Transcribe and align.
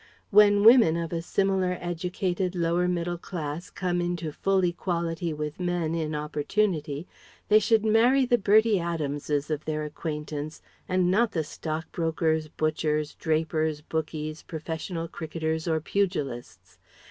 When 0.31 0.63
women 0.63 0.97
of 0.97 1.13
a 1.13 1.21
similar 1.21 1.77
educated 1.79 2.55
lower 2.55 2.87
middle 2.87 3.19
class 3.19 3.69
come 3.69 4.01
into 4.01 4.31
full 4.31 4.63
equality 4.65 5.31
with 5.31 5.59
men 5.59 5.93
in 5.93 6.15
opportunity, 6.15 7.05
they 7.49 7.59
should 7.59 7.85
marry 7.85 8.25
the 8.25 8.39
Bertie 8.39 8.79
Adamses 8.79 9.51
of 9.51 9.65
their 9.65 9.83
acquaintance 9.85 10.59
and 10.89 11.11
not 11.11 11.33
the 11.33 11.43
stockbrokers, 11.43 12.47
butchers, 12.47 13.13
drapers, 13.13 13.81
bookies, 13.81 14.41
professional 14.41 15.07
cricketers 15.07 15.67
or 15.67 15.79
pugilists. 15.79 16.79